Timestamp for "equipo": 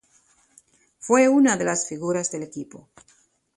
2.41-2.89